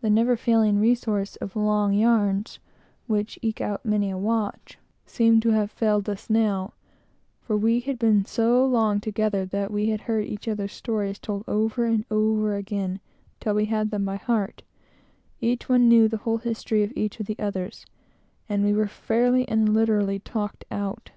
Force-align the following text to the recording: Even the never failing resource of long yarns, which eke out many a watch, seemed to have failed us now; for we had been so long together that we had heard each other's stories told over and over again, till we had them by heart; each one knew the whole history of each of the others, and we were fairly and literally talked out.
Even 0.00 0.14
the 0.14 0.20
never 0.22 0.36
failing 0.38 0.78
resource 0.80 1.36
of 1.36 1.54
long 1.54 1.92
yarns, 1.92 2.60
which 3.06 3.38
eke 3.42 3.60
out 3.60 3.84
many 3.84 4.08
a 4.10 4.16
watch, 4.16 4.78
seemed 5.04 5.42
to 5.42 5.50
have 5.50 5.70
failed 5.70 6.08
us 6.08 6.30
now; 6.30 6.72
for 7.42 7.58
we 7.58 7.80
had 7.80 7.98
been 7.98 8.24
so 8.24 8.64
long 8.64 9.00
together 9.00 9.44
that 9.44 9.70
we 9.70 9.90
had 9.90 10.00
heard 10.00 10.24
each 10.24 10.48
other's 10.48 10.72
stories 10.72 11.18
told 11.18 11.44
over 11.46 11.84
and 11.84 12.06
over 12.10 12.56
again, 12.56 13.00
till 13.38 13.54
we 13.54 13.66
had 13.66 13.90
them 13.90 14.06
by 14.06 14.16
heart; 14.16 14.62
each 15.42 15.68
one 15.68 15.88
knew 15.90 16.08
the 16.08 16.16
whole 16.24 16.38
history 16.38 16.82
of 16.82 16.90
each 16.96 17.20
of 17.20 17.26
the 17.26 17.38
others, 17.38 17.84
and 18.48 18.64
we 18.64 18.72
were 18.72 18.88
fairly 18.88 19.46
and 19.46 19.74
literally 19.74 20.18
talked 20.18 20.64
out. 20.70 21.10